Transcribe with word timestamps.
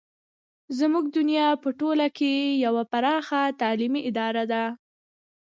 زموږ 0.77 1.05
دنیا 1.17 1.47
په 1.63 1.69
ټوله 1.79 2.07
کې 2.17 2.31
یوه 2.65 2.83
پراخه 2.91 3.41
تعلیمي 3.61 4.01
اداره 4.09 4.43
ده. 4.51 4.63